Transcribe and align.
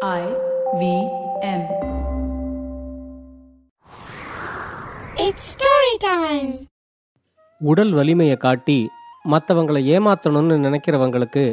I 0.00 0.24
V 0.78 0.82
M. 1.44 1.62
It's 5.16 5.44
story 5.54 5.94
time. 6.04 6.50
உடல் 7.60 7.92
வலிமையை 7.92 8.36
காட்டி 8.36 8.76
மற்றவங்களை 9.24 9.80
ஏமாத்தணும்னு 9.94 10.58
நினைக்கிறவங்களுக்கு 10.66 11.44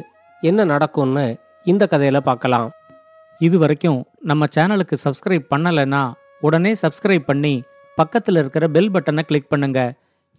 என்ன 0.43 0.65
நடக்கும்னு 0.65 1.25
இந்த 1.65 1.85
கதையில 1.85 2.19
பார்க்கலாம் 2.19 2.67
இது 3.41 3.59
வரைக்கும் 3.59 3.99
நம்ம 4.23 4.49
சேனலுக்கு 4.55 4.97
சப்ஸ்கிரைப் 5.05 5.47
பண்ணலைன்னா 5.51 6.03
உடனே 6.41 6.73
சப்ஸ்கிரைப் 6.83 7.25
பண்ணி 7.25 7.55
பக்கத்தில் 7.97 8.35
இருக்கிற 8.35 8.67
பெல் 8.67 8.91
பட்டனை 8.91 9.23
கிளிக் 9.23 9.51
பண்ணுங்க 9.51 9.79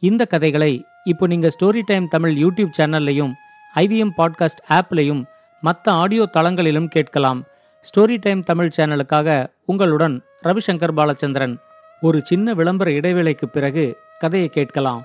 இந்த 0.03 0.25
கதைகளை 0.27 0.73
இப்போ 1.05 1.27
நீங்க 1.27 1.51
ஸ்டோரி 1.57 1.85
டைம் 1.87 2.09
தமிழ் 2.09 2.37
யூடியூப் 2.45 2.79
சேனல்லையும் 2.79 3.35
ஐவிஎம் 3.75 4.17
பாட்காஸ்ட் 4.17 4.65
ஆப்லையும் 4.71 5.23
மற்ற 5.63 5.93
ஆடியோ 5.95 6.25
தளங்களிலும் 6.37 6.91
கேட்கலாம் 6.97 7.43
ஸ்டோரி 7.87 8.17
டைம் 8.19 8.43
தமிழ் 8.43 8.75
சேனலுக்காக 8.77 9.29
உங்களுடன் 9.65 10.17
ரவிசங்கர் 10.43 10.95
பாலச்சந்திரன் 10.95 11.55
ஒரு 12.03 12.19
சின்ன 12.25 12.55
விளம்பர 12.55 12.91
இடைவேளைக்கு 12.91 13.47
பிறகு 13.49 13.85
கதையை 14.19 14.49
கேட்கலாம் 14.49 15.03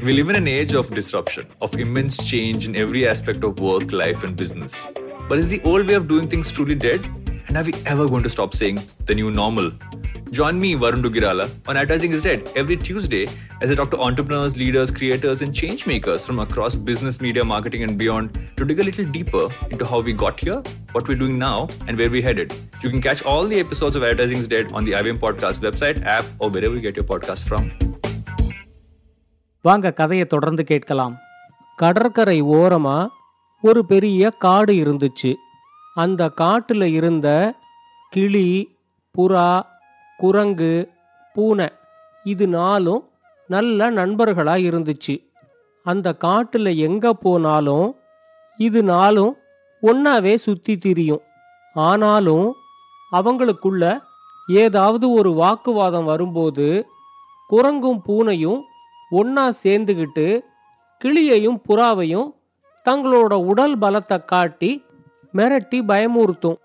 We 0.00 0.12
live 0.12 0.30
in 0.30 0.36
an 0.36 0.48
age 0.48 0.72
of 0.74 0.90
disruption, 0.90 1.44
of 1.60 1.70
immense 1.78 2.16
change 2.30 2.62
in 2.68 2.74
every 2.76 3.02
aspect 3.08 3.42
of 3.42 3.60
work, 3.60 3.92
life, 3.94 4.22
and 4.22 4.36
business. 4.36 4.74
But 5.28 5.38
is 5.38 5.48
the 5.48 5.60
old 5.64 5.86
way 5.88 5.94
of 5.94 6.04
doing 6.08 6.26
things 6.28 6.48
truly 6.52 6.76
dead? 6.78 7.02
And 7.53 7.57
are 7.57 7.63
we 7.63 7.73
ever 7.85 8.07
going 8.07 8.23
to 8.23 8.29
stop 8.29 8.53
saying 8.53 8.81
the 9.05 9.15
new 9.15 9.31
normal? 9.31 9.71
Join 10.31 10.59
me, 10.59 10.75
Varun 10.75 11.01
Dugirala, 11.03 11.49
on 11.67 11.75
Advertising 11.75 12.11
is 12.11 12.21
Dead 12.21 12.51
every 12.55 12.77
Tuesday 12.77 13.27
as 13.61 13.71
I 13.71 13.75
talk 13.75 13.89
to 13.91 13.99
entrepreneurs, 13.99 14.55
leaders, 14.55 14.91
creators, 14.91 15.41
and 15.41 15.53
change 15.53 15.85
makers 15.87 16.25
from 16.25 16.39
across 16.39 16.75
business, 16.75 17.19
media, 17.19 17.43
marketing, 17.43 17.83
and 17.83 17.97
beyond 17.97 18.39
to 18.57 18.65
dig 18.65 18.79
a 18.79 18.83
little 18.83 19.05
deeper 19.05 19.49
into 19.71 19.85
how 19.85 20.01
we 20.01 20.13
got 20.13 20.39
here, 20.39 20.61
what 20.91 21.07
we're 21.07 21.17
doing 21.17 21.37
now, 21.39 21.67
and 21.87 21.97
where 21.97 22.09
we're 22.09 22.21
headed. 22.21 22.53
You 22.83 22.89
can 22.89 23.01
catch 23.01 23.23
all 23.23 23.47
the 23.47 23.59
episodes 23.59 23.95
of 23.95 24.03
Advertising 24.03 24.37
is 24.37 24.47
Dead 24.47 24.71
on 24.71 24.85
the 24.85 24.91
IBM 24.91 25.19
Podcast 25.19 25.59
website, 25.59 26.05
app, 26.05 26.25
or 26.39 26.49
wherever 26.49 26.75
you 26.75 26.81
get 26.81 26.95
your 26.95 27.07
podcast 27.13 27.43
from. 27.51 27.65
வாங்க 29.61 29.93
கதையை 29.93 30.25
தொடர்ந்து 30.25 30.63
கேட்கலாம் 30.63 31.15
கடற்கரை 31.75 32.41
ஓரமா 32.41 33.07
ஒரு 33.61 33.85
பெரிய 33.85 34.29
காடு 34.29 34.73
இருந்துச்சு 34.73 35.31
அந்த 35.96 36.22
காட்டில் 36.40 36.86
இருந்த 36.98 37.28
கிளி 38.12 38.48
புறா 39.14 39.50
குரங்கு 40.18 40.74
பூனை 41.36 41.68
இது 42.24 42.44
நாளும் 42.48 43.02
நல்ல 43.50 43.88
நண்பர்களாக 43.90 44.66
இருந்துச்சு. 44.68 45.14
அந்த 45.86 46.08
காட்டில் 46.24 46.70
எங்கே 46.86 47.12
போனாலும் 47.24 47.88
இது 48.58 48.80
நாளும் 48.92 49.32
ஒன்றாவே 49.82 50.34
சுற்றி 50.44 50.74
திரியும். 50.76 51.24
ஆனாலும் 51.76 52.48
அவங்களுக்குள்ள 53.12 53.84
ஏதாவது 54.60 55.06
ஒரு 55.10 55.30
வாக்குவாதம் 55.42 56.08
வரும்போது 56.12 56.66
குரங்கும் 57.50 58.00
பூனையும் 58.06 58.60
ஒன்றா 59.10 59.46
சேர்ந்துக்கிட்டு 59.62 60.26
கிளியையும் 61.00 61.58
புறாவையும் 61.68 62.28
தங்களோட 62.86 63.32
உடல் 63.50 63.76
பலத்தை 63.78 64.18
காட்டி 64.24 64.70
மிரட்டி 65.36 65.78
பயமுறுத்தும். 65.90 66.58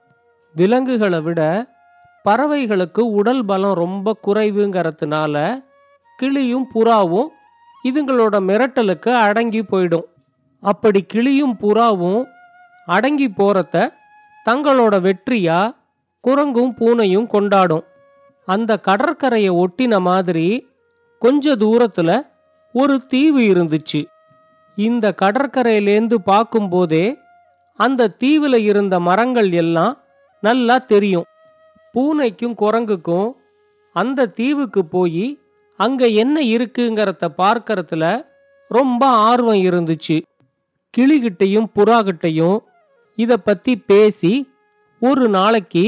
விலங்குகளை 0.55 1.19
விட 1.21 1.41
பறவைகளுக்கு 2.25 2.99
உடல் 2.99 3.45
பலம் 3.45 3.73
ரொம்ப 3.73 4.17
குறைவுங்கிறதுனால 4.27 5.63
கிளியும் 6.17 6.67
புறாவும் 6.75 7.29
இதுங்களோட 7.83 8.35
மிரட்டலுக்கு 8.49 9.11
அடங்கி 9.13 9.61
போயிடும். 9.61 10.07
அப்படி 10.63 11.01
கிளியும் 11.03 11.55
புறாவும் 11.61 12.23
அடங்கி 12.85 13.27
போறத 13.27 13.93
தங்களோட 14.45 14.95
வெற்றியா 15.07 15.59
குரங்கும் 16.27 16.73
பூனையும் 16.79 17.27
கொண்டாடும். 17.27 17.85
அந்த 18.45 18.77
கடற்கரையை 18.77 19.51
ஒட்டின 19.55 19.99
மாதிரி 19.99 20.67
கொஞ்ச 21.19 21.55
தூரத்துல 21.55 22.27
ஒரு 22.71 23.05
தீவு 23.05 23.39
இருந்துச்சு. 23.39 24.01
இந்த 24.75 25.13
கடற்கரையிலேந்து 25.21 26.15
பார்க்கும்போதே 26.15 27.05
அந்த 27.79 28.11
தீவுல 28.19 28.55
இருந்த 28.69 28.95
மரங்கள் 28.99 29.51
எல்லாம் 29.63 29.93
நல்லா 30.43 30.75
தெரியும். 30.91 31.27
பூனைக்கும் 31.95 32.55
குரங்குக்கும் 32.61 33.29
அந்த 33.95 34.29
தீவுக்கு 34.39 34.81
போய் 34.85 35.25
அங்க 35.79 36.01
என்ன 36.21 36.41
இருக்குங்கிறத 36.55 37.27
பார்க்கறதுல 37.37 38.05
ரொம்ப 38.71 39.03
ஆர்வம் 39.29 39.61
இருந்துச்சு. 39.69 40.17
கிளிகிட்டையும் 40.93 41.69
புறாகிட்டையும் 41.75 42.57
இதை 43.17 43.37
பற்றி 43.43 43.73
பேசி 43.91 44.33
ஒரு 45.01 45.25
நாளைக்கு 45.29 45.85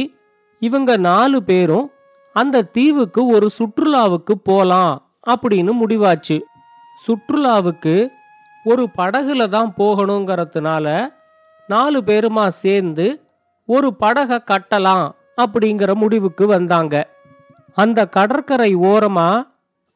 இவங்க 0.62 0.92
நாலு 1.10 1.38
பேரும் 1.44 1.88
அந்த 2.36 2.66
தீவுக்கு 2.78 3.22
ஒரு 3.26 3.48
சுற்றுலாவுக்கு 3.58 4.34
போலாம் 4.44 4.94
அப்படின்னு 5.28 5.72
முடிவாச்சு. 5.82 6.38
சுற்றுலாவுக்கு 7.00 7.96
ஒரு 8.66 8.84
படகுல 8.98 9.48
தான் 9.50 9.72
போகணுங்கிறதுனால 9.78 10.88
நாலு 11.72 12.00
பேருமா 12.06 12.46
சேர்ந்து 12.62 13.08
ஒரு 13.70 13.90
படகை 13.94 14.40
கட்டலாம் 14.44 15.06
அப்படிங்கிற 15.38 15.92
முடிவுக்கு 15.94 16.46
வந்தாங்க. 16.48 16.96
அந்த 17.76 18.00
கடற்கரை 18.16 18.72
ஓரமா 18.90 19.30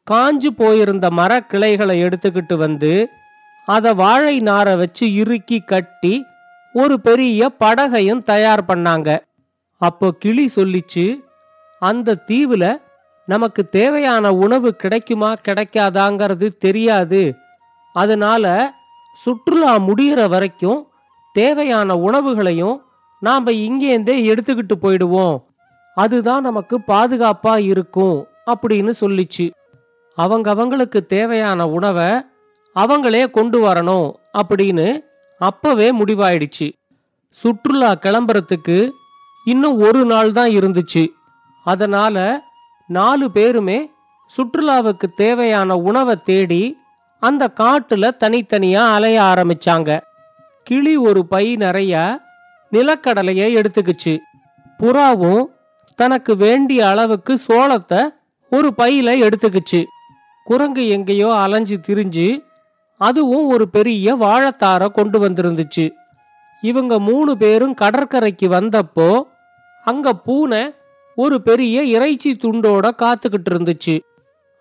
காஞ்சு 0.07 0.49
போயிருந்த 0.57 1.05
மரக்கிளைகளை 1.09 1.95
எடுத்துக்கிட்டு 2.03 2.55
வந்து 2.63 2.93
அதை 3.67 3.91
வாழை 3.93 4.35
நாரை 4.39 4.75
வச்சு 4.75 5.05
இறுக்கி 5.13 5.59
கட்டி 5.59 6.13
ஒரு 6.73 6.95
பெரிய 7.07 7.49
படகையும் 7.59 8.25
தயார் 8.31 8.63
பண்ணாங்க. 8.67 9.09
அப்போ 9.81 10.07
கிளி 10.19 10.45
சொல்லிச்சு 10.55 11.05
அந்த 11.81 12.17
தீவுல 12.27 12.65
நமக்கு 13.27 13.61
தேவையான 13.77 14.31
உணவு 14.45 14.69
கிடைக்குமா 14.81 15.29
கிடைக்காதாங்கிறது 15.47 16.47
தெரியாது. 16.65 17.23
அதனால 17.95 18.45
சுற்றுலா 19.23 19.73
முடிகிற 19.87 20.21
வரைக்கும் 20.29 20.81
தேவையான 21.39 21.97
உணவுகளையும் 21.97 22.75
நாம் 23.19 23.47
இங்கேருந்தே 23.47 24.15
எடுத்துக்கிட்டு 24.31 24.75
போயிடுவோம். 24.81 25.37
அதுதான் 25.95 26.41
நமக்கு 26.41 26.75
பாதுகாப்பா 26.87 27.53
இருக்கும் 27.71 28.17
அப்படின்னு 28.45 28.91
சொல்லிச்சு. 29.01 29.45
அவங்க 30.15 30.49
அவங்களுக்கு 30.49 30.99
தேவையான 31.05 31.67
உணவை 31.67 32.09
அவங்களே 32.75 33.23
கொண்டு 33.31 33.57
வரணும் 33.67 34.07
அப்படின்னு 34.37 34.87
அப்பவே 35.39 35.87
முடிவாயிடுச்சு. 35.99 36.67
சுற்றுலா 37.31 37.91
கிளம்புறதுக்கு 37.95 38.77
இன்னும் 39.45 39.77
ஒரு 39.79 40.05
நாள் 40.05 40.31
தான் 40.31 40.49
இருந்துச்சு. 40.49 41.03
அதனால 41.63 42.41
நாலு 42.87 43.31
பேருமே 43.31 43.91
சுற்றுலாவுக்கு 44.35 45.07
தேவையான 45.15 45.75
உணவை 45.89 46.15
தேடி 46.23 46.63
அந்த 47.19 47.51
காட்டுல 47.59 48.11
தனித்தனியா 48.19 48.83
அலைய 48.95 49.17
ஆரம்பிச்சாங்க. 49.21 49.99
கிளி 50.65 50.97
ஒரு 50.97 51.25
பை 51.25 51.55
நிறைய 51.55 52.19
நிலக்கடலையை 52.71 53.49
எடுத்துக்கிச்சு. 53.59 54.13
புறாவும் 54.79 55.43
தனக்கு 55.95 56.37
வேண்டிய 56.37 56.87
அளவுக்கு 56.87 57.33
சோளத்தை 57.47 58.01
ஒரு 58.49 58.73
பையில 58.77 59.27
எடுத்துக்கிச்சு. 59.27 59.83
குரங்கு 60.43 60.87
எங்கேயோ 60.87 61.29
அலைஞ்சு 61.35 61.79
திரிஞ்சு 61.87 62.43
அதுவும் 63.01 63.47
ஒரு 63.47 63.69
பெரிய 63.69 64.15
வாழைத்தார 64.15 64.87
கொண்டு 64.87 65.29
வந்திருந்துச்சு. 65.29 65.85
இவங்க 66.61 66.99
மூணு 66.99 67.37
பேரும் 67.37 67.73
கடற்கரைக்கு 67.73 68.49
வந்தப்போ 68.49 69.09
அங்க 69.83 70.13
பூனை 70.13 70.73
ஒரு 71.15 71.41
பெரிய 71.41 71.83
இறைச்சி 71.83 72.37
துண்டோட 72.41 72.91
காத்துக்கிட்டு 72.97 73.49
இருந்துச்சு. 73.49 73.99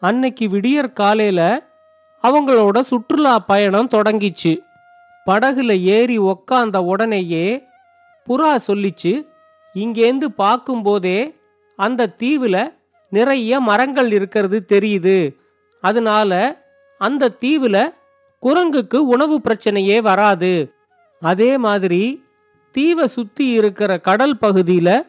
அன்னைக்கு 0.00 0.48
விடியற் 0.48 0.94
காலையில 0.94 1.41
அவங்களோட 2.22 2.81
சுற்றுலா 2.81 3.38
பயணம் 3.38 3.88
தொடங்கிச்சு. 3.88 4.53
படகுல 5.27 5.79
ஏறி 5.81 6.19
உக்காந்த 6.19 6.77
உடனேயே 6.77 7.47
புறா 8.29 8.56
சொல்லிச்சு 8.67 9.12
இங்கேந்து 9.75 10.25
பார்க்கும்போதே 10.25 11.19
அந்த 11.76 12.15
தீவுல 12.19 12.75
நிறைய 13.11 13.61
மரங்கள் 13.61 14.12
இருக்கிறது 14.12 14.65
தெரியுது. 14.69 15.35
அதனால 15.81 16.32
அந்த 16.99 17.32
தீவுல 17.41 17.76
குரங்குக்கு 18.43 18.97
உணவு 18.97 19.41
பிரச்சனையே 19.44 20.03
வராது. 20.03 20.73
அதே 21.21 21.59
மாதிரி 21.59 22.23
தீவை 22.73 23.06
சுத்தி 23.06 23.47
இருக்கிற 23.50 23.99
கடல் 23.99 24.37
பகுதியில 24.41 25.03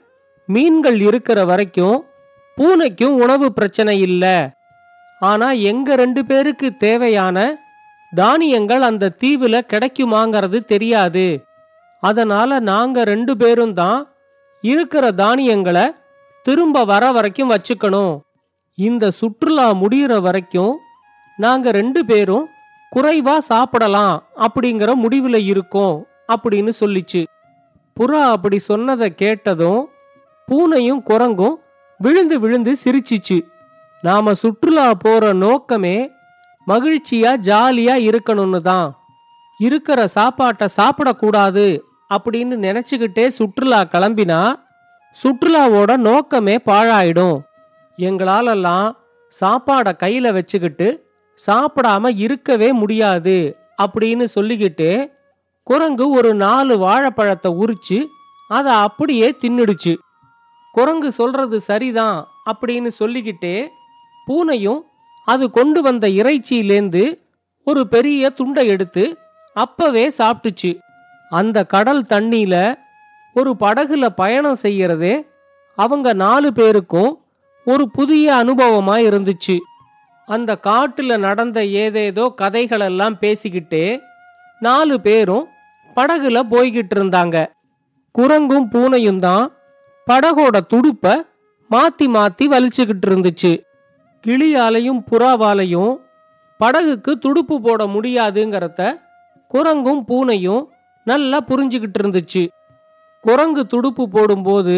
மீன்கள் 0.48 1.00
இருக்கிற 1.00 1.46
வரைக்கும் 1.46 2.06
பூனைக்கும் 2.58 3.16
உணவு 3.24 3.54
பிரச்சனை 3.54 4.00
இல்லை. 4.00 4.38
ஆனா 5.20 5.52
எங்க 5.52 5.96
ரெண்டு 5.96 6.26
பேருக்கு 6.26 6.78
தேவையான 6.78 7.38
தானியங்கள் 8.12 8.82
அந்த 8.82 9.14
தீவுல 9.20 9.62
கிடைக்குமாங்கிறது 9.74 10.66
தெரியாது. 10.66 11.46
அதனால 12.00 12.60
நாங்க 12.60 13.04
ரெண்டு 13.04 13.38
பேரும் 13.38 13.74
தான் 13.74 14.14
இருக்கிற 14.62 15.12
தானியங்களை 15.12 15.92
திரும்ப 16.44 16.86
வர 16.86 17.12
வரைக்கும் 17.12 17.52
வச்சுக்கணும். 17.52 18.20
இந்த 18.76 19.12
சுற்றுலா 19.12 19.74
முடியிற 19.74 20.22
வரைக்கும் 20.22 20.78
நாங்க 21.38 21.72
ரெண்டு 21.72 22.06
பேரும் 22.06 22.50
குறைவா 22.96 23.38
சாப்பிடலாம் 23.38 24.24
அப்படிங்கிற 24.36 24.92
முடிவுல 25.04 25.46
இருக்கோம் 25.46 26.08
அப்படின்னு 26.28 26.72
சொல்லிச்சு. 26.80 27.24
புறா 28.00 28.22
அப்படி 28.32 28.60
சொன்னதை 28.60 29.16
கேட்டதும் 29.16 29.90
பூனையும் 30.48 31.02
குரங்கும் 31.10 31.56
விழுந்து 31.98 32.40
விழுந்து 32.40 32.78
சிரிச்சிச்சு. 32.84 33.42
நாம 34.02 34.34
சுற்றுலா 34.34 34.94
போற 34.94 35.34
நோக்கமே 35.34 36.12
மகிழ்ச்சியா 36.68 37.32
ஜாலியா 37.48 37.96
இருக்கணும்னு 38.08 38.60
தான் 38.62 38.88
இருக்கிற 39.60 40.08
சாப்பாட்டை 40.08 40.68
சாப்பிடக்கூடாது 40.78 41.66
அப்படின்னு 42.14 42.56
நினைச்சுக்கிட்டே 42.66 43.28
சுற்றுலா 43.28 43.82
கிளம்பினா 43.84 44.40
சுற்றுலாவோட 45.16 45.98
நோக்கமே 45.98 46.56
பாழாயிடும். 46.66 47.38
எங்களாலெல்லாம் 47.98 48.88
சாப்பாடை 49.40 49.92
கையில 50.04 50.34
வச்சுக்கிட்டு 50.34 50.88
சாப்பிடாம 51.48 52.12
இருக்கவே 52.18 52.72
முடியாது 52.72 53.38
அப்படின்னு 53.84 54.26
சொல்லிக்கிட்டு 54.36 55.14
குரங்கு 55.64 56.10
ஒரு 56.10 56.34
நாலு 56.34 56.78
வாழைப்பழத்தை 56.78 57.52
உரிச்சு 57.64 58.00
அதை 58.48 58.74
அப்படியே 58.74 59.36
தின்னுடுச்சு. 59.42 59.94
குரங்கு 60.72 61.12
சொல்றது 61.12 61.60
சரிதான் 61.60 62.28
அப்படின்னு 62.52 62.92
சொல்லிக்கிட்டே 63.00 63.56
பூனையும் 64.28 64.82
அது 65.26 65.50
கொண்டு 65.50 65.82
வந்த 65.82 66.08
இறைச்சியிலேந்து 66.08 67.04
ஒரு 67.64 67.88
பெரிய 67.88 68.30
துண்டை 68.30 68.68
எடுத்து 68.68 69.18
அப்பவே 69.54 70.12
சாப்பிட்டுச்சு. 70.18 70.72
அந்த 71.30 71.66
கடல் 71.66 72.04
தண்ணியில 72.10 72.76
ஒரு 73.34 73.56
படகுல 73.60 74.06
பயணம் 74.10 74.62
செய்யறதே 74.62 75.16
அவங்க 75.76 76.14
நாலு 76.14 76.54
பேருக்கும் 76.54 77.12
ஒரு 77.66 77.92
புதிய 77.92 78.34
அனுபவமா 78.34 78.96
இருந்துச்சு. 79.08 79.56
அந்த 80.26 80.52
காட்டுல 80.64 81.18
நடந்த 81.18 81.66
ஏதேதோ 81.66 82.34
கதைகளெல்லாம் 82.42 83.16
பேசிக்கிட்டே 83.22 84.00
நாலு 84.60 85.02
பேரும் 85.02 85.46
படகுல 85.96 86.38
போய்கிட்டு 86.54 86.96
இருந்தாங்க. 86.96 87.46
குரங்கும் 88.16 88.70
பூனையும் 88.72 89.20
தான் 89.20 89.46
படகோட 90.08 90.58
துடுப்ப 90.74 91.16
மாத்தி 91.72 92.06
மாத்தி 92.16 92.46
வலிச்சுக்கிட்டு 92.54 93.06
இருந்துச்சு. 93.06 93.52
கிளியாலையும் 94.26 95.02
புறாவாலையும் 95.10 95.94
படகுக்கு 96.60 97.12
துடுப்பு 97.26 97.56
போட 97.62 97.82
முடியாதுங்கிறத 97.86 98.82
குரங்கும் 99.52 100.02
பூனையும் 100.10 100.64
நல்லா 101.08 101.40
புரிஞ்சுக்கிட்டு 101.50 102.00
இருந்துச்சு. 102.02 102.44
குரங்கு 103.24 103.64
துடுப்பு 103.74 104.04
போடும்போது 104.16 104.76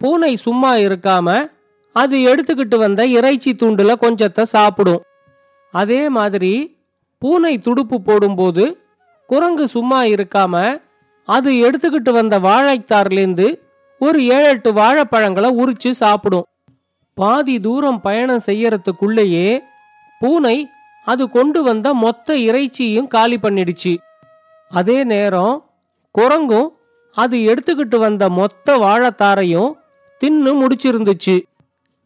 பூனை 0.00 0.32
சும்மா 0.44 0.72
இருக்காம 0.86 1.28
அது 1.96 2.16
எடுத்துக்கிட்டு 2.30 2.76
வந்த 2.76 3.02
இறைச்சி 3.16 3.50
துண்டுல 3.52 3.92
கொஞ்சத்தை 4.04 4.44
சாப்பிடும். 4.54 5.02
அதே 5.74 6.00
மாதிரி 6.16 6.54
பூனை 7.22 7.54
துடுப்பு 7.66 7.98
போடும்போது 8.08 8.64
குரங்கு 9.30 9.66
சும்மா 9.68 10.00
இருக்காம 10.14 10.54
அது 11.28 11.50
எடுத்துக்கிட்டு 11.66 12.12
வந்த 12.18 12.38
வாழைத்தார்லேருந்து 12.48 13.46
ஒரு 14.00 14.18
ஏழு 14.36 14.48
எட்டு 14.54 14.70
வாழைப்பழங்களை 14.72 15.50
உரிச்சு 15.62 15.90
சாப்பிடும். 16.02 16.46
பாதி 17.14 17.60
தூரம் 17.60 18.00
பயணம் 18.00 18.46
செய்யறதுக்குள்ளேயே 18.46 19.48
பூனை 20.20 20.56
அது 21.06 21.30
கொண்டு 21.30 21.62
வந்த 21.62 21.94
மொத்த 21.94 22.36
இறைச்சியும் 22.36 23.06
காலி 23.06 23.36
பண்ணிடுச்சு. 23.36 23.92
அதே 24.70 25.04
நேரம் 25.04 25.54
குரங்கும் 26.18 26.68
அது 27.16 27.36
எடுத்துக்கிட்டு 27.38 27.96
வந்த 27.96 28.28
மொத்த 28.28 28.76
வாழைத்தாரையும் 28.78 29.72
தின்னு 30.20 30.52
முடிச்சிருந்துச்சு. 30.60 31.36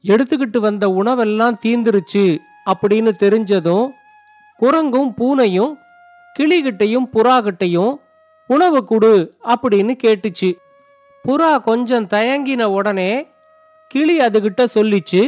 எடுத்துக்கிட்டு 0.05 0.59
வந்த 0.59 0.89
உணவெல்லாம் 0.89 1.57
தீந்துருச்சு 1.63 2.25
அப்படின்னு 2.71 3.13
தெரிஞ்சதும் 3.25 3.87
குரங்கும் 4.61 5.11
பூனையும் 5.19 5.73
கிளிகிட்டையும் 6.39 7.09
புறாகிட்டையும் 7.13 7.95
உணவு 8.47 8.85
கொடு 8.85 9.35
அப்படின்னு 9.55 9.95
கேட்டுச்சு. 10.03 10.51
புறா 11.25 11.63
கொஞ்சம் 11.63 12.07
தயங்கின 12.07 12.65
உடனே 12.65 13.13
கிளி 13.93 14.15
அதுகிட்ட 14.27 14.63
சொல்லிச்சு 14.77 15.21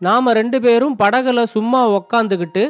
நாம 0.00 0.32
ரெண்டு 0.38 0.58
பேரும் 0.64 0.94
படகுல 1.02 1.40
சும்மா 1.56 1.80
உக்காந்துக்கிட்டு 1.98 2.64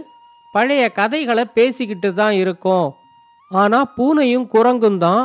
பழைய 0.54 0.82
கதைகளை 0.98 1.44
பேசிக்கிட்டு 1.58 2.08
தான் 2.14 2.34
இருக்கோம். 2.42 2.88
ஆனா 3.50 3.78
பூனையும் 3.96 4.46
குரங்கும் 4.54 4.98
தான் 5.04 5.22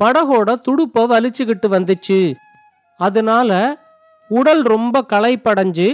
படகோட 0.00 0.50
துடுப்பை 0.66 1.02
வலிச்சுக்கிட்டு 1.12 1.68
வந்துச்சு. 1.74 2.20
அதனால 3.00 3.50
உடல் 4.30 4.62
ரொம்ப 4.74 5.02
களைப்படைஞ்சு 5.12 5.88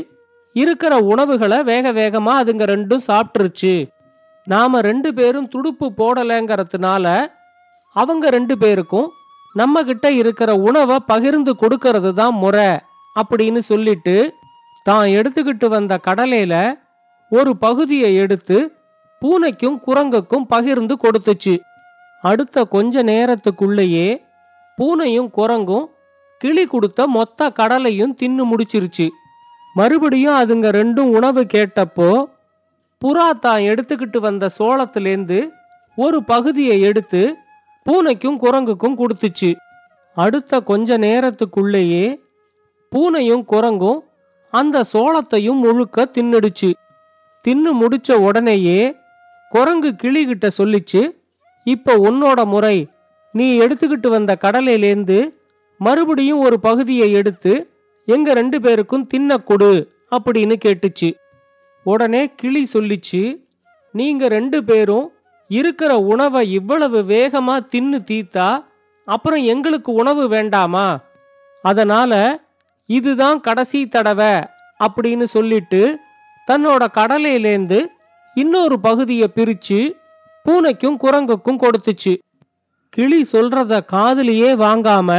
இருக்கிற 0.57 0.93
உணவுகளை 1.13 1.59
வேக 1.71 1.93
வேகமா 1.99 2.33
அதுங்க 2.41 2.65
ரெண்டும் 2.75 3.07
சாப்பிட்டுருச்சு. 3.09 3.75
நாம 4.47 4.81
ரெண்டு 4.89 5.11
பேரும் 5.19 5.51
துடுப்பு 5.55 5.87
போடலைங்கிறதுனால 5.99 7.07
அவங்க 7.97 8.25
ரெண்டு 8.37 8.55
பேருக்கும் 8.63 9.09
நம்ம 9.55 9.83
கிட்ட 9.89 10.07
இருக்கிற 10.21 10.51
உணவை 10.69 10.97
பகிர்ந்து 11.13 11.53
கொடுக்கறது 11.63 12.11
தான் 12.21 12.35
முறை. 12.43 12.71
அப்படின்னு 13.17 13.61
சொல்லிட்டு 13.71 14.17
தான் 14.87 15.07
எடுத்துக்கிட்டு 15.19 15.67
வந்த 15.67 15.95
கடலையில 16.07 16.55
ஒரு 17.33 17.51
பகுதியை 17.57 18.11
எடுத்து 18.15 18.59
பூனைக்கும் 19.23 19.79
குரங்குக்கும் 19.87 20.47
பகிர்ந்து 20.47 20.95
கொடுத்துச்சு. 21.05 21.55
அடுத்த 22.23 22.65
கொஞ்ச 22.75 23.03
நேரத்துக்குள்ளேயே 23.03 24.09
பூனையும் 24.79 25.31
குரங்கும் 25.39 25.87
கிளி 26.41 26.65
கொடுத்த 26.67 27.07
மொத்த 27.17 27.51
கடலையும் 27.51 28.15
தின்னு 28.21 28.45
முடிச்சிருச்சு. 28.51 29.07
மறுபடியும் 29.77 30.39
அதுங்க 30.43 30.69
ரெண்டும் 30.81 31.11
உணவு 31.19 31.43
கேட்டப்போ 31.55 32.11
புறா 33.03 33.29
தான் 33.41 33.63
எடுத்துக்கிட்டு 33.71 34.19
வந்த 34.19 34.51
சோளத்திலேந்து 34.59 35.39
ஒரு 35.99 36.19
பகுதியை 36.33 36.77
எடுத்து 36.81 37.23
பூனைக்கும் 37.87 38.41
குரங்குக்கும் 38.45 38.99
கொடுத்துச்சு. 39.01 39.51
அடுத்த 40.17 40.61
கொஞ்ச 40.71 40.99
நேரத்துக்குள்ளேயே 40.99 42.05
பூனையும் 42.95 43.43
குரங்கும் 43.49 43.99
அந்த 44.51 44.85
சோளத்தையும் 44.93 45.59
முழுக்க 45.59 46.09
தின்னுடுச்சு. 46.15 46.73
தின்னு 47.49 47.71
முடிச்ச 47.81 48.13
உடனேயே 48.13 48.97
குரங்கு 49.49 49.91
கிளிகிட்ட 50.03 50.49
சொல்லிச்சு 50.59 51.03
இப்ப 51.65 51.97
உன்னோட 51.97 52.45
முறை. 52.45 52.89
நீ 53.33 53.61
எடுத்துக்கிட்டு 53.61 54.09
வந்த 54.09 54.39
கடலையிலேந்து 54.41 55.35
மறுபடியும் 55.79 56.39
ஒரு 56.39 56.61
பகுதியை 56.61 57.13
எடுத்து 57.13 57.71
எங்க 58.07 58.35
ரெண்டு 58.35 58.61
பேருக்கும் 58.61 59.07
தின்ன 59.07 59.39
கொடு 59.39 59.89
அப்படின்னு 60.11 60.57
கேட்டுச்சு. 60.65 61.15
உடனே 61.83 62.31
கிளி 62.37 62.69
சொல்லிச்சு 62.73 63.23
நீங்க 63.93 64.29
ரெண்டு 64.29 64.65
பேரும் 64.65 65.13
இருக்கிற 65.49 65.99
உணவை 65.99 66.53
இவ்வளவு 66.53 67.03
வேகமா 67.03 67.55
தின்னு 67.73 67.99
தீத்தா 68.11 68.65
அப்புறம் 69.05 69.43
எங்களுக்கு 69.43 69.93
உணவு 69.93 70.29
வேண்டாமா? 70.29 71.01
அதனால 71.63 72.13
இதுதான் 72.97 73.39
கடைசி 73.47 73.81
தடவை 73.87 74.35
அப்படின்னு 74.85 75.27
சொல்லிட்டு 75.35 75.81
தன்னோட 76.47 76.83
கடலையிலேந்து 76.99 77.79
இன்னொரு 78.35 78.77
பகுதியை 78.87 79.27
பிரிச்சு 79.35 79.79
பூனைக்கும் 80.45 80.97
குரங்குக்கும் 81.05 81.61
கொடுத்துச்சு. 81.65 82.15
கிளி 82.93 83.21
சொல்றத 83.33 83.81
காதுலயே 83.93 84.51
வாங்காம 84.65 85.11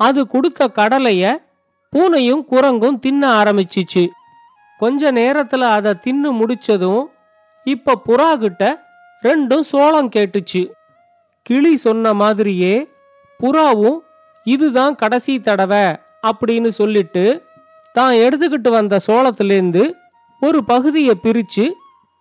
அது 0.00 0.20
கொடுத்த 0.26 0.70
கடலைய 0.78 1.24
பூனையும் 1.92 2.42
குரங்கும் 2.50 2.98
தின்ன 2.98 3.22
ஆரம்பிச்சிச்சு. 3.42 4.04
கொஞ்ச 4.78 5.12
நேரத்துல 5.12 5.62
அதை 5.76 5.92
தின்னு 6.04 6.30
முடிச்சதும் 6.40 7.04
இப்ப 7.66 7.98
புறா 8.08 8.28
கிட்ட 8.42 8.64
ரெண்டும் 9.22 9.64
சோளம் 9.72 10.12
கேட்டுச்சு. 10.16 10.62
கிளி 11.46 11.72
சொன்ன 11.86 12.14
மாதிரியே 12.22 12.74
புறாவும் 13.40 13.98
இதுதான் 14.46 14.94
கடைசி 15.02 15.34
தடவை 15.40 15.84
அப்படின்னு 16.28 16.70
சொல்லிட்டு 16.80 17.24
தான் 17.94 18.14
எடுத்துக்கிட்டு 18.24 18.70
வந்த 18.70 19.00
சோளத்திலேருந்து 19.06 19.84
ஒரு 20.42 20.58
பகுதியை 20.64 21.14
பிரிச்சு 21.22 21.64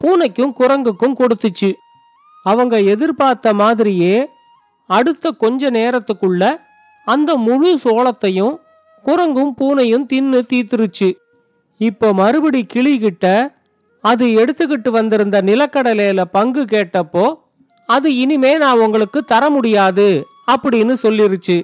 பூனைக்கும் 0.02 0.54
குரங்குக்கும் 0.60 1.18
கொடுத்துச்சு. 1.20 1.70
அவங்க 2.46 2.76
எதிர்பார்த்த 2.94 3.54
மாதிரியே 3.54 4.16
அடுத்த 4.90 5.32
கொஞ்ச 5.44 5.70
நேரத்துக்குள்ள 5.70 6.44
அந்த 7.08 7.32
முழு 7.48 7.72
சோளத்தையும் 7.84 8.56
குரங்கும் 9.06 9.52
பூனையும் 9.60 10.06
தின்னு 10.12 10.40
தீத்துருச்சு. 10.52 11.10
இப்போ 11.80 12.08
மறுபடி 12.14 12.62
கிளிகிட்ட 12.74 13.26
அது 14.04 14.26
எடுத்துக்கிட்டு 14.42 14.90
வந்திருந்த 14.90 15.38
நிலக்கடலையில 15.42 16.22
பங்கு 16.38 16.64
கேட்டப்போ 16.74 17.26
அது 17.90 18.10
இனிமே 18.16 18.52
நான் 18.58 18.82
உங்களுக்கு 18.86 19.20
தர 19.24 19.44
முடியாது 19.50 20.08
அப்படின்னு 20.52 20.94
சொல்லிருச்சு. 21.04 21.58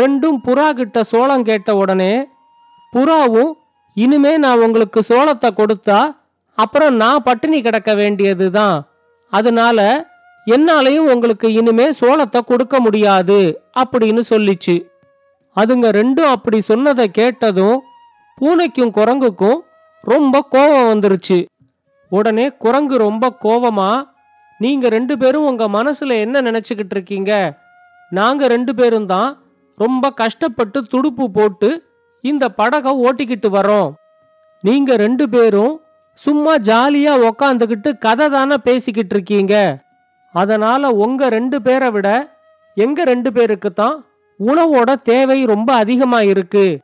ரெண்டும் 0.00 0.38
புறா 0.46 0.66
கிட்ட 0.78 1.02
சோளம் 1.12 1.46
கேட்ட 1.48 1.70
உடனே 1.76 2.12
புறாவும் 2.92 3.52
இனிமே 3.96 4.32
நான் 4.44 4.62
உங்களுக்கு 4.66 5.00
சோளத்தை 5.08 5.50
கொடுத்தா 5.60 6.00
அப்புறம் 6.58 6.94
நான் 7.02 7.22
பட்டினி 7.22 7.58
கிடக்க 7.62 7.90
வேண்டியதுதான். 7.94 8.76
அதனால 9.32 9.78
என்னாலையும் 10.46 11.08
உங்களுக்கு 11.12 11.46
இனிமே 11.52 11.86
சோளத்தை 12.00 12.40
கொடுக்க 12.40 12.80
முடியாது 12.80 13.38
அப்படின்னு 13.82 14.22
சொல்லிச்சு. 14.32 14.76
அதுங்க 15.56 15.86
ரெண்டும் 16.00 16.32
அப்படி 16.34 16.58
சொன்னதை 16.60 17.06
கேட்டதும் 17.10 17.78
பூனைக்கும் 18.38 18.94
குரங்குக்கும் 18.98 19.58
ரொம்ப 20.04 20.40
கோபம் 20.54 20.88
வந்துருச்சு. 20.92 21.38
உடனே 22.12 22.46
குரங்கு 22.64 22.96
ரொம்ப 23.06 23.30
கோபமா? 23.44 23.90
நீங்க 24.60 24.88
ரெண்டு 24.88 25.14
பேரும் 25.18 25.48
உங்க 25.50 25.64
மனசுல 25.68 26.18
என்ன 26.24 26.42
நினைச்சுக்கிட்டு 26.48 26.94
இருக்கீங்க? 26.96 27.32
நாங்க 28.10 28.46
ரெண்டு 28.54 28.74
பேரும் 28.74 29.10
தான் 29.14 29.30
ரொம்ப 29.76 30.10
கஷ்டப்பட்டு 30.10 30.82
துடுப்பு 30.82 31.30
போட்டு 31.30 31.84
இந்த 32.20 32.48
படகை 32.48 32.92
ஓட்டிக்கிட்டு 33.04 33.48
வரோம் 33.48 33.92
நீங்க 34.62 34.96
ரெண்டு 34.96 35.28
பேரும் 35.28 35.80
சும்மா 36.14 36.56
ஜாலியா 36.56 37.30
உக்காந்துக்கிட்டு 37.30 37.98
கதை 37.98 38.28
தானே 38.28 38.56
பேசிக்கிட்டு 38.58 39.14
இருக்கீங்க. 39.14 39.84
அதனால 40.32 40.90
உங்க 40.90 41.28
ரெண்டு 41.28 41.62
பேரை 41.62 41.90
விட 41.90 42.36
எங்க 42.74 43.04
ரெண்டு 43.04 43.32
பேருக்கு 43.32 43.72
தான் 43.72 44.04
உணவோட 44.46 45.02
தேவை 45.02 45.44
ரொம்ப 45.44 45.74
அதிகமா 45.74 46.20
இருக்கு. 46.20 46.78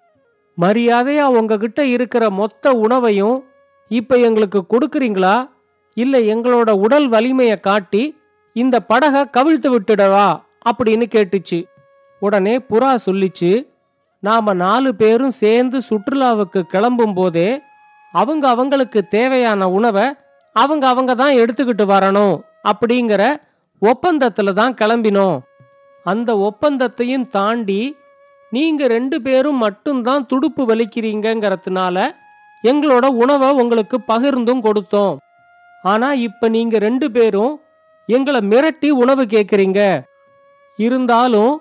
மரியாதையா 0.61 1.23
உங்ககிட்ட 1.23 1.85
இருக்கிற 1.87 2.31
மொத்த 2.31 2.73
உணவையும் 2.73 3.45
இப்ப 3.89 4.17
எங்களுக்கு 4.17 4.65
கொடுக்குறீங்களா? 4.69 5.49
இல்ல 5.95 6.19
எங்களோட 6.19 6.71
உடல் 6.71 7.09
வலிமையை 7.09 7.57
காட்டி 7.57 8.21
இந்த 8.53 8.81
படகை 8.81 9.23
கவிழ்த்து 9.23 9.79
விட்டுடவா? 9.79 10.41
அப்படின்னு 10.71 11.07
கேட்டுச்சு. 11.15 11.65
உடனே 12.25 12.55
புறா 12.71 12.91
சொல்லிச்சு 13.07 13.53
நாம 14.23 14.53
நாலு 14.63 14.91
பேரும் 14.95 15.37
சேர்ந்து 15.43 15.79
சுற்றுலாவுக்கு 15.89 16.61
கிளம்பும் 16.73 17.15
போதே 17.15 17.49
அவங்க 18.15 18.45
அவங்களுக்கு 18.49 19.01
தேவையான 19.15 19.69
உணவை 19.79 20.07
அவங்க 20.57 20.85
அவங்க 20.89 21.13
தான் 21.15 21.39
எடுத்துக்கிட்டு 21.43 21.85
வரணும் 21.95 22.37
அப்படிங்கிற 22.71 23.23
ஒப்பந்தத்துல 23.83 24.53
தான் 24.53 24.75
கிளம்பினோம். 24.81 25.39
அந்த 26.07 26.31
ஒப்பந்தத்தையும் 26.49 27.27
தாண்டி 27.29 27.81
நீங்க 28.53 28.87
ரெண்டு 28.87 29.17
பேரும் 29.27 29.59
மட்டும்தான் 29.65 30.27
துடுப்பு 30.27 30.63
வலிக்கிறீங்கங்கிறதுனால 30.71 31.97
எங்களோட 32.65 33.07
உணவை 33.23 33.49
உங்களுக்கு 33.61 33.97
பகிர்ந்தும் 34.09 34.65
கொடுத்தோம். 34.67 35.15
ஆனா 35.83 36.09
இப்ப 36.27 36.49
நீங்க 36.49 36.79
ரெண்டு 36.79 37.07
பேரும் 37.11 37.53
எங்களை 38.09 38.41
மிரட்டி 38.53 38.91
உணவு 39.03 39.25
கேட்குறீங்க 39.35 39.81
இருந்தாலும் 40.79 41.53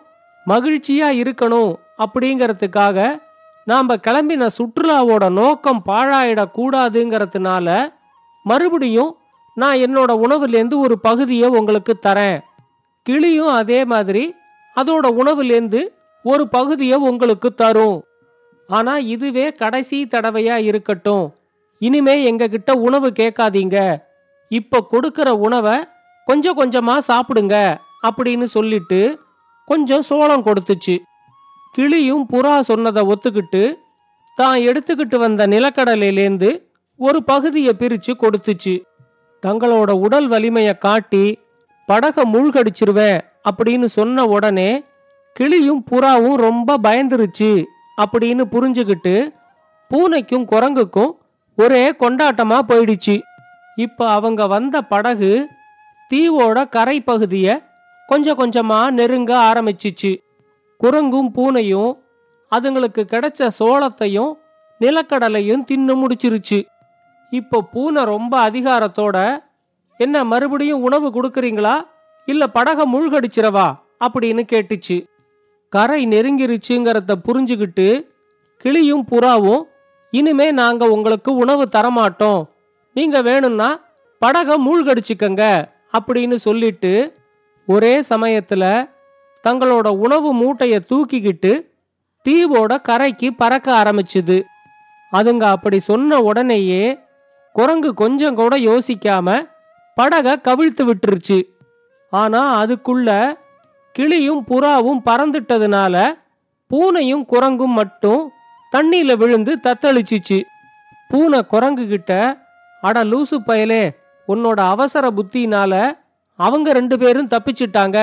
மகிழ்ச்சியா 0.47 1.21
இருக்கணும் 1.21 1.75
அப்படிங்கிறதுக்காக 2.03 3.19
நாம் 3.65 3.89
கிளம்பின 3.89 4.47
சுற்றுலாவோட 4.57 5.29
நோக்கம் 5.29 5.81
பாழாயிடக்கூடாதுங்கிறதுனால 5.85 7.91
மறுபடியும் 8.43 9.17
நான் 9.55 9.75
என்னோட 9.75 10.25
உணவுலேருந்து 10.25 10.77
ஒரு 10.77 10.99
பகுதியை 10.99 11.49
உங்களுக்கு 11.49 11.99
தரேன். 12.07 12.41
கிளியும் 13.03 13.47
அதே 13.47 13.85
மாதிரி 13.85 14.35
அதோட 14.75 15.21
உணவுலேருந்து 15.21 15.93
ஒரு 16.23 16.47
பகுதியை 16.47 16.97
உங்களுக்கு 16.97 17.53
தரும். 17.53 18.03
ஆனால் 18.67 19.05
இதுவே 19.05 19.51
கடைசி 19.51 20.03
தடவையா 20.03 20.57
இருக்கட்டும். 20.57 21.33
இனிமே 21.79 22.31
எங்ககிட்ட 22.31 22.71
உணவு 22.71 23.09
கேட்காதீங்க. 23.09 23.97
இப்போ 24.49 24.83
கொடுக்கிற 24.83 25.35
உணவை 25.35 25.83
கொஞ்சம் 26.25 26.55
கொஞ்சமாக 26.55 27.01
சாப்பிடுங்க 27.07 27.77
அப்படின்னு 28.07 28.43
சொல்லிட்டு 28.43 29.19
கொஞ்சம் 29.71 30.05
சோளம் 30.09 30.45
கொடுத்துச்சு. 30.45 30.95
கிளியும் 31.75 32.25
புறா 32.31 32.53
சொன்னதை 32.69 33.01
ஒத்துக்கிட்டு 33.11 33.63
தான் 34.37 34.57
எடுத்துக்கிட்டு 34.69 35.17
வந்த 35.25 35.41
நிலக்கடலையிலேந்து 35.53 36.49
ஒரு 36.99 37.19
பகுதியை 37.31 37.73
பிரிச்சு 37.79 38.11
கொடுத்துச்சு. 38.23 38.73
தங்களோட 39.43 39.91
உடல் 40.05 40.27
வலிமையை 40.33 40.73
காட்டி 40.85 41.25
படக 41.87 42.25
மூழ்கடிச்சிருவேன் 42.33 43.19
அப்படின்னு 43.49 43.87
சொன்ன 43.97 44.25
உடனே 44.35 44.69
கிளியும் 45.35 45.81
புறாவும் 45.91 46.37
ரொம்ப 46.47 46.77
பயந்துருச்சு 46.85 47.51
அப்படின்னு 48.01 48.43
புரிஞ்சுக்கிட்டு 48.53 49.15
பூனைக்கும் 49.91 50.45
குரங்குக்கும் 50.51 51.11
ஒரே 51.57 51.83
கொண்டாட்டமா 52.01 52.59
போயிடுச்சு. 52.69 53.15
இப்ப 53.85 54.07
அவங்க 54.17 54.41
வந்த 54.53 54.75
படகு 54.93 55.33
தீவோட 56.11 56.57
கரை 56.75 56.97
பகுதியை 57.01 57.53
கொஞ்சம் 58.07 58.37
கொஞ்சமா 58.37 58.89
நெருங்க 58.89 59.37
ஆரம்பிச்சிச்சு. 59.37 60.21
குரங்கும் 60.83 61.31
பூனையும் 61.35 61.91
அதுங்களுக்கு 62.51 63.01
கிடைச்ச 63.11 63.49
சோளத்தையும் 63.59 64.31
நிலக்கடலையும் 64.79 65.63
தின்னு 65.71 65.93
முடிச்சிருச்சு. 66.03 66.65
இப்போ 67.29 67.61
பூனை 67.61 68.03
ரொம்ப 68.03 68.49
அதிகாரத்தோட 68.49 69.43
என்ன 69.97 70.23
மறுபடியும் 70.23 70.81
உணவு 70.81 71.07
கொடுக்குறீங்களா? 71.09 71.75
இல்ல 72.25 72.47
படக 72.53 72.85
மூழ்கடிச்சிரவா 72.93 73.67
அப்படின்னு 74.05 74.43
கேட்டுச்சு. 74.51 75.05
கரை 75.69 76.07
நெருங்கிருச்சுங்கிறத 76.07 77.15
புரிஞ்சுக்கிட்டு 77.27 78.07
கிளியும் 78.57 79.05
புறாவும் 79.11 79.63
இனிமே 80.11 80.51
நாங்க 80.51 80.85
உங்களுக்கு 80.85 81.35
உணவு 81.35 81.67
தரமாட்டோம். 81.71 82.43
நீங்க 82.93 83.21
வேணும்னா 83.21 83.79
படக 84.25 84.57
மூழ்கடிச்சுக்கங்க 84.57 85.43
அப்படின்னு 85.97 86.35
சொல்லிட்டு 86.35 87.19
ஒரே 87.65 87.99
சமயத்துல 87.99 88.89
தங்களோட 89.47 89.87
உணவு 89.87 90.33
மூட்டையை 90.33 90.79
தூக்கிக்கிட்டு 90.89 91.69
தீவோட 92.29 92.81
கரைக்கு 92.81 93.33
பறக்க 93.33 93.83
ஆரம்பிச்சுது. 93.83 94.43
அதுங்க 95.11 95.43
அப்படி 95.43 95.79
சொன்ன 95.79 96.19
உடனேயே 96.19 96.99
குரங்கு 97.53 97.93
கொஞ்சம் 97.93 98.35
கூட 98.35 98.57
யோசிக்காம 98.57 99.47
படக 100.01 100.35
கவிழ்த்து 100.41 100.93
விட்டுருச்சு. 100.93 101.43
ஆனா 102.09 102.63
அதுக்குள்ள 102.63 103.33
கிளியும் 103.91 104.45
புறாவும் 104.47 105.01
பறந்துட்டதுனால 105.05 106.13
பூனையும் 106.67 107.25
குரங்கும் 107.29 107.75
மட்டும் 107.79 108.31
தண்ணியில 108.71 109.17
விழுந்து 109.17 109.57
தத்தளிச்சிச்சு. 109.63 110.43
பூனை 111.07 111.45
குரங்கு 111.45 111.87
கிட்ட 111.87 112.37
அட 112.81 113.03
லூசு 113.03 113.37
பயலே 113.47 113.89
உன்னோட 114.27 114.59
அவசர 114.69 115.09
புத்தினால 115.09 116.00
அவங்க 116.45 116.67
ரெண்டு 116.79 116.95
பேரும் 117.01 117.31
தப்பிச்சிட்டாங்க. 117.33 117.97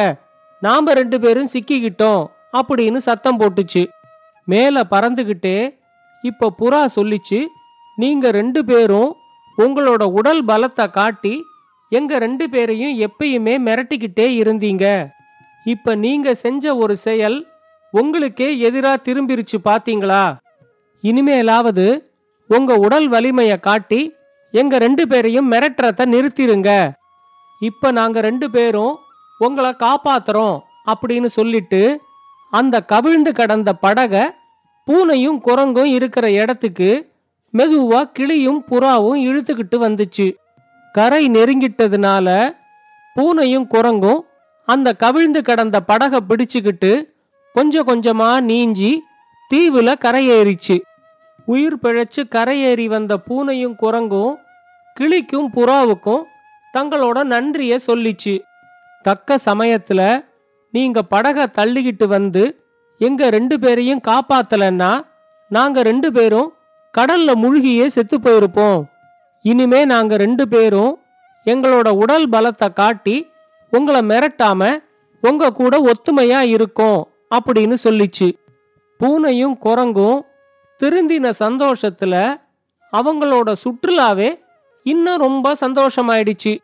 நாம 0.66 0.92
ரெண்டு 1.00 1.16
பேரும் 1.20 1.52
சிக்கிக்கிட்டோம் 1.52 2.22
அப்படின்னு 2.58 2.98
சத்தம் 3.08 3.38
போட்டுச்சு. 3.40 3.82
மேல 4.52 4.82
பறந்துகிட்டே 4.90 5.58
இப்ப 6.28 6.52
புறா 6.60 6.80
சொல்லிச்சு 6.96 7.38
நீங்க 8.02 8.30
ரெண்டு 8.38 8.60
பேரும் 8.70 9.10
உங்களோட 9.58 10.02
உடல் 10.18 10.42
பலத்தை 10.50 10.86
காட்டி 10.90 11.34
எங்க 11.92 12.18
ரெண்டு 12.24 12.44
பேரையும் 12.52 12.94
எப்பயுமே 13.06 13.54
மிரட்டிக்கிட்டே 13.66 14.26
இருந்தீங்க. 14.40 14.84
இப்ப 15.64 15.94
நீங்க 16.04 16.34
செஞ்ச 16.44 16.74
ஒரு 16.82 16.94
செயல் 17.06 17.38
உங்களுக்கே 17.94 18.48
எதிரா 18.68 18.92
திரும்பிருச்சு 19.06 19.58
பாத்தீங்களா? 19.64 20.22
இனிமேலாவது 21.04 21.86
உங்க 22.50 22.74
உடல் 22.86 23.08
வலிமையை 23.08 23.58
காட்டி 23.66 24.00
எங்க 24.54 24.74
ரெண்டு 24.84 25.04
பேரையும் 25.08 25.50
மிரட்டுறத 25.52 26.06
நிறுத்திருங்க. 26.14 26.70
இப்ப 27.58 27.90
நாங்க 27.90 28.20
ரெண்டு 28.20 28.50
பேரும் 28.50 28.98
உங்களை 29.38 29.70
காப்பாத்துறோம் 29.70 30.58
அப்படின்னு 30.86 31.26
சொல்லிட்டு 31.26 32.00
அந்த 32.50 32.84
கவிழ்ந்து 32.84 33.32
கடந்த 33.32 33.74
படகை 33.74 34.30
பூனையும் 34.86 35.40
குரங்கும் 35.44 35.90
இருக்கிற 35.96 36.30
இடத்துக்கு 36.30 37.12
மெதுவா 37.52 38.02
கிளியும் 38.02 38.64
புறாவும் 38.70 39.20
இழுத்துக்கிட்டு 39.28 39.76
வந்துச்சு. 39.76 40.34
கரை 40.92 41.28
நெருங்கிட்டதுனால 41.30 42.56
பூனையும் 43.14 43.66
குரங்கும் 43.70 44.20
அந்த 44.64 44.94
கவிழ்ந்து 44.94 45.42
கடந்த 45.42 45.80
படகை 45.80 46.20
பிடிச்சுக்கிட்டு 46.28 47.08
கொஞ்சம் 47.52 47.86
கொஞ்சமா 47.86 48.40
நீஞ்சி 48.40 49.02
தீவுல 49.54 49.94
கரையேறிச்சு. 50.04 50.80
உயிர் 51.44 51.76
பிழைச்சு 51.76 52.22
கரையேறி 52.30 52.86
வந்த 52.86 53.16
பூனையும் 53.28 53.76
குரங்கும் 53.82 54.34
கிளிக்கும் 55.00 55.48
புறாவுக்கும் 55.56 56.22
தங்களோட 56.78 57.22
நன்றிய 57.22 57.78
சொல்லிச்சு. 57.86 58.40
தக்க 59.02 59.38
சமயத்துல 59.44 60.24
நீங்க 60.70 61.02
படக 61.10 61.46
தள்ளிக்கிட்டு 61.58 62.06
வந்து 62.06 62.42
எங்க 62.98 63.30
ரெண்டு 63.30 63.58
பேரையும் 63.58 64.00
காப்பாத்தலன்னா 64.08 65.06
நாங்க 65.48 65.82
ரெண்டு 65.82 66.12
பேரும் 66.12 66.52
கடல்ல 66.98 67.34
முழுகியே 67.34 67.86
செத்து 67.86 68.18
போயிருப்போம். 68.18 68.80
இனிமே 69.42 69.84
நாங்க 69.84 70.16
ரெண்டு 70.16 70.48
பேரும் 70.48 70.98
எங்களோட 71.44 71.88
உடல் 71.88 72.30
பலத்தை 72.30 72.72
காட்டி 72.72 73.30
உங்களை 73.70 74.00
மிரட்டாம 74.00 74.82
உங்க 75.20 75.52
கூட 75.52 75.90
ஒத்துமையா 75.90 76.40
இருக்கோம் 76.40 77.08
அப்படின்னு 77.34 77.76
சொல்லிச்சு. 77.84 78.28
பூனையும் 79.00 79.56
குரங்கும் 79.64 80.20
திருந்தின 80.80 81.32
சந்தோஷத்துல 81.38 82.14
அவங்களோட 82.92 83.52
சுற்றுலாவே 83.64 84.38
இன்னும் 84.82 85.18
ரொம்ப 85.18 85.54
சந்தோஷமாயிடுச்சு. 85.60 86.58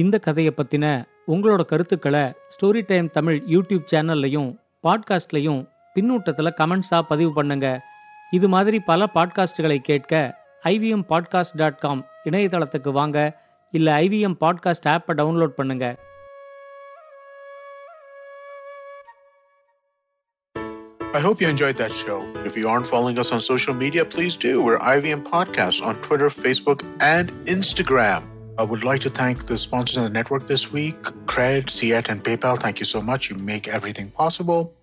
இந்த 0.00 0.18
கதையை 0.18 0.52
பற்றின 0.56 0.86
உங்களோட 1.28 1.62
கருத்துக்களை 1.62 2.24
ஸ்டோரி 2.54 2.82
டைம் 2.86 3.08
தமிழ் 3.10 3.38
யூடியூப் 3.48 3.86
சேனல்லையும் 3.92 4.50
பாட்காஸ்ட்லையும் 4.84 5.62
பின்னூட்டத்தில் 5.96 6.56
கமெண்ட்ஸாக 6.58 7.08
பதிவு 7.08 7.32
பண்ணுங்க 7.32 7.68
இது 8.30 8.48
மாதிரி 8.48 8.78
பல 8.80 9.08
பாட்காஸ்டுகளை 9.14 9.78
கேட்க 9.80 10.12
ஐவிஎம் 10.64 11.04
பாட்காஸ்ட் 11.08 11.56
டாட் 11.56 11.78
காம் 11.78 12.02
இணையதளத்துக்கு 12.24 12.92
வாங்க 12.92 13.18
இல்லை 13.70 13.92
ஐவிஎம் 13.94 14.38
பாட்காஸ்ட் 14.40 14.88
ஆப்பை 14.88 15.14
டவுன்லோட் 15.14 15.58
பண்ணுங்க 15.60 15.88
I 21.12 21.20
hope 21.20 21.40
you 21.40 21.48
enjoyed 21.48 21.78
that 21.78 21.92
show. 21.92 22.16
If 22.44 22.56
you 22.56 22.66
aren't 22.68 22.86
following 22.86 23.18
us 23.18 23.30
on 23.32 23.40
social 23.42 23.74
media, 23.74 24.02
please 24.06 24.36
do. 24.38 24.50
We're 24.62 24.80
IVM 24.90 25.22
Podcasts 25.26 25.80
on 25.82 25.94
Twitter, 26.02 26.28
Facebook, 26.28 26.82
and 27.12 27.30
Instagram. 27.46 28.24
I 28.58 28.64
would 28.64 28.82
like 28.82 29.00
to 29.02 29.08
thank 29.08 29.46
the 29.46 29.56
sponsors 29.56 29.98
of 29.98 30.02
the 30.02 30.10
network 30.10 30.48
this 30.48 30.72
week 30.72 31.00
Cred, 31.26 31.66
Ciet, 31.66 32.08
and 32.08 32.24
PayPal. 32.24 32.58
Thank 32.58 32.80
you 32.80 32.86
so 32.86 33.00
much. 33.00 33.30
You 33.30 33.36
make 33.36 33.68
everything 33.68 34.10
possible. 34.10 34.74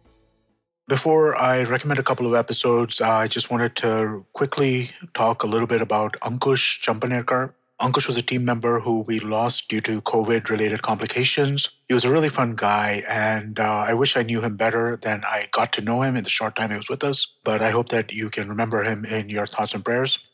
Before 0.87 1.35
I 1.35 1.63
recommend 1.63 1.99
a 1.99 2.03
couple 2.03 2.25
of 2.25 2.35
episodes, 2.35 3.01
I 3.01 3.27
just 3.27 3.51
wanted 3.51 3.75
to 3.77 4.25
quickly 4.31 4.91
talk 5.13 5.43
a 5.43 5.47
little 5.47 5.67
bit 5.67 5.81
about 5.81 6.13
Ankush 6.21 6.81
Champanerkar. 6.83 7.51
Ankush 7.81 8.07
was 8.07 8.15
a 8.15 8.21
team 8.21 8.45
member 8.45 8.79
who 8.79 9.01
we 9.01 9.19
lost 9.19 9.67
due 9.67 9.81
to 9.81 9.99
COVID 10.03 10.47
related 10.47 10.81
complications. 10.81 11.69
He 11.89 11.93
was 11.93 12.05
a 12.05 12.11
really 12.11 12.29
fun 12.29 12.55
guy, 12.55 13.03
and 13.09 13.59
uh, 13.59 13.83
I 13.89 13.93
wish 13.93 14.15
I 14.15 14.23
knew 14.23 14.39
him 14.39 14.55
better 14.55 14.95
than 15.01 15.21
I 15.25 15.47
got 15.51 15.73
to 15.73 15.81
know 15.81 16.01
him 16.01 16.15
in 16.15 16.23
the 16.23 16.29
short 16.29 16.55
time 16.55 16.69
he 16.69 16.77
was 16.77 16.87
with 16.87 17.03
us. 17.03 17.27
But 17.43 17.61
I 17.61 17.71
hope 17.71 17.89
that 17.89 18.13
you 18.13 18.29
can 18.29 18.47
remember 18.47 18.83
him 18.83 19.03
in 19.03 19.27
your 19.27 19.45
thoughts 19.45 19.73
and 19.73 19.83
prayers. 19.83 20.25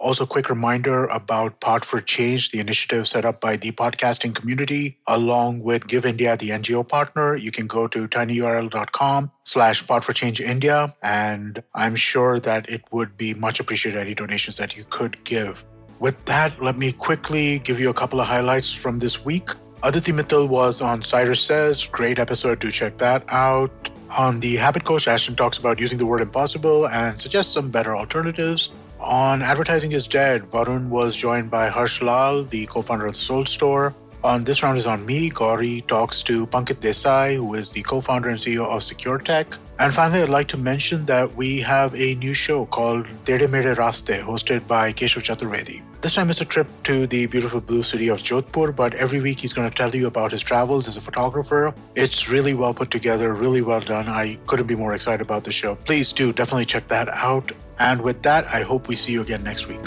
Also, 0.00 0.26
quick 0.26 0.48
reminder 0.48 1.06
about 1.06 1.58
Pod 1.58 1.84
for 1.84 2.00
Change, 2.00 2.52
the 2.52 2.60
initiative 2.60 3.08
set 3.08 3.24
up 3.24 3.40
by 3.40 3.56
the 3.56 3.72
podcasting 3.72 4.32
community, 4.32 4.96
along 5.08 5.64
with 5.64 5.88
Give 5.88 6.06
India, 6.06 6.36
the 6.36 6.50
NGO 6.50 6.88
partner. 6.88 7.34
You 7.34 7.50
can 7.50 7.66
go 7.66 7.88
to 7.88 8.06
tinyurl.com 8.06 9.32
slash 9.42 9.82
for 9.82 10.12
Change 10.12 10.40
India, 10.40 10.94
and 11.02 11.60
I'm 11.74 11.96
sure 11.96 12.38
that 12.40 12.70
it 12.70 12.82
would 12.92 13.16
be 13.16 13.34
much 13.34 13.58
appreciated 13.58 13.98
any 14.00 14.14
donations 14.14 14.56
that 14.58 14.76
you 14.76 14.84
could 14.88 15.22
give. 15.24 15.64
With 15.98 16.24
that, 16.26 16.62
let 16.62 16.78
me 16.78 16.92
quickly 16.92 17.58
give 17.58 17.80
you 17.80 17.90
a 17.90 17.94
couple 17.94 18.20
of 18.20 18.28
highlights 18.28 18.72
from 18.72 19.00
this 19.00 19.24
week. 19.24 19.50
Aditi 19.82 20.12
Mittal 20.12 20.48
was 20.48 20.80
on 20.80 21.02
Cyrus 21.02 21.40
Says. 21.40 21.86
Great 21.86 22.20
episode. 22.20 22.60
Do 22.60 22.70
check 22.70 22.98
that 22.98 23.24
out. 23.28 23.90
On 24.16 24.38
the 24.38 24.56
Habit 24.56 24.84
Coach, 24.84 25.08
Ashton 25.08 25.34
talks 25.34 25.58
about 25.58 25.80
using 25.80 25.98
the 25.98 26.06
word 26.06 26.20
impossible 26.20 26.88
and 26.88 27.20
suggests 27.20 27.52
some 27.52 27.70
better 27.70 27.96
alternatives. 27.96 28.70
On 29.00 29.42
Advertising 29.42 29.92
is 29.92 30.08
Dead, 30.08 30.50
Varun 30.50 30.90
was 30.90 31.14
joined 31.14 31.52
by 31.52 31.68
Harsh 31.68 32.02
Lal, 32.02 32.42
the 32.42 32.66
co 32.66 32.82
founder 32.82 33.06
of 33.06 33.12
the 33.12 33.18
Soul 33.18 33.46
Store. 33.46 33.94
On 34.24 34.42
This 34.42 34.64
Round 34.64 34.76
is 34.76 34.88
on 34.88 35.06
Me, 35.06 35.30
Gauri 35.30 35.82
talks 35.82 36.20
to 36.24 36.48
Pankit 36.48 36.80
Desai, 36.80 37.36
who 37.36 37.54
is 37.54 37.70
the 37.70 37.82
co 37.84 38.00
founder 38.00 38.28
and 38.28 38.40
CEO 38.40 38.66
of 38.66 38.82
Secure 38.82 39.18
Tech. 39.18 39.56
And 39.80 39.94
finally, 39.94 40.22
I'd 40.22 40.28
like 40.28 40.48
to 40.48 40.56
mention 40.56 41.06
that 41.06 41.36
we 41.36 41.60
have 41.60 41.94
a 41.94 42.16
new 42.16 42.34
show 42.34 42.66
called 42.66 43.06
Tere 43.24 43.46
Mere 43.46 43.76
Raste, 43.76 44.20
hosted 44.24 44.66
by 44.66 44.92
Keshav 44.92 45.22
Chaturvedi. 45.22 45.82
This 46.00 46.14
time 46.14 46.30
it's 46.30 46.40
a 46.40 46.44
trip 46.44 46.66
to 46.82 47.06
the 47.06 47.26
beautiful 47.26 47.60
blue 47.60 47.84
city 47.84 48.08
of 48.08 48.18
Jodhpur, 48.18 48.74
but 48.74 48.94
every 48.94 49.20
week 49.20 49.38
he's 49.38 49.52
going 49.52 49.70
to 49.70 49.76
tell 49.76 49.94
you 49.94 50.08
about 50.08 50.32
his 50.32 50.42
travels 50.42 50.88
as 50.88 50.96
a 50.96 51.00
photographer. 51.00 51.72
It's 51.94 52.28
really 52.28 52.54
well 52.54 52.74
put 52.74 52.90
together, 52.90 53.32
really 53.32 53.62
well 53.62 53.78
done. 53.78 54.08
I 54.08 54.36
couldn't 54.46 54.66
be 54.66 54.74
more 54.74 54.94
excited 54.94 55.20
about 55.20 55.44
the 55.44 55.52
show. 55.52 55.76
Please 55.76 56.12
do 56.12 56.32
definitely 56.32 56.64
check 56.64 56.88
that 56.88 57.08
out. 57.08 57.52
And 57.78 58.02
with 58.02 58.22
that, 58.22 58.46
I 58.52 58.62
hope 58.62 58.88
we 58.88 58.96
see 58.96 59.12
you 59.12 59.22
again 59.22 59.44
next 59.44 59.68
week. 59.68 59.86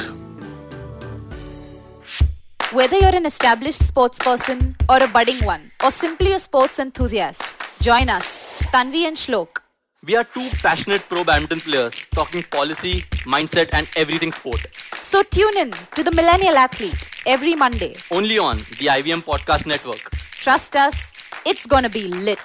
Whether 2.71 2.97
you're 2.97 3.15
an 3.15 3.25
established 3.25 3.85
sports 3.85 4.19
person 4.19 4.77
or 4.87 5.03
a 5.03 5.07
budding 5.07 5.43
one, 5.43 5.71
or 5.83 5.91
simply 5.91 6.31
a 6.31 6.39
sports 6.39 6.79
enthusiast, 6.79 7.53
join 7.81 8.07
us, 8.07 8.61
Tanvi 8.71 9.03
and 9.05 9.17
Shlok. 9.17 9.60
We 10.03 10.15
are 10.15 10.23
two 10.23 10.49
passionate 10.63 11.03
pro 11.07 11.23
badminton 11.23 11.59
players 11.59 11.93
talking 12.09 12.41
policy, 12.41 13.03
mindset, 13.23 13.69
and 13.71 13.87
everything 13.95 14.31
sport. 14.31 14.65
So 14.99 15.21
tune 15.21 15.55
in 15.57 15.75
to 15.95 16.03
the 16.03 16.09
Millennial 16.09 16.57
Athlete 16.57 17.07
every 17.27 17.53
Monday. 17.53 17.95
Only 18.09 18.39
on 18.39 18.57
the 18.79 18.87
IVM 18.87 19.21
Podcast 19.21 19.67
Network. 19.67 20.09
Trust 20.31 20.75
us, 20.75 21.13
it's 21.45 21.67
gonna 21.67 21.87
be 21.87 22.07
lit. 22.07 22.39